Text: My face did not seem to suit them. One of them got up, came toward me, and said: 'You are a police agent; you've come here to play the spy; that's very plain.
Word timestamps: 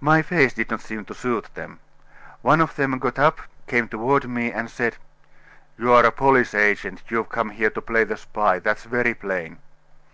My 0.00 0.22
face 0.22 0.54
did 0.54 0.70
not 0.70 0.80
seem 0.80 1.04
to 1.04 1.14
suit 1.14 1.52
them. 1.54 1.80
One 2.40 2.62
of 2.62 2.74
them 2.76 2.98
got 2.98 3.18
up, 3.18 3.38
came 3.66 3.86
toward 3.86 4.26
me, 4.26 4.50
and 4.50 4.70
said: 4.70 4.96
'You 5.76 5.92
are 5.92 6.06
a 6.06 6.10
police 6.10 6.54
agent; 6.54 7.02
you've 7.10 7.28
come 7.28 7.50
here 7.50 7.68
to 7.68 7.82
play 7.82 8.04
the 8.04 8.16
spy; 8.16 8.60
that's 8.60 8.84
very 8.84 9.12
plain. 9.12 9.58